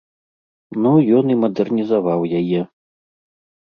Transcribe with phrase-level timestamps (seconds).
[0.85, 2.59] Ну, ён і мадэрнізаваў яе.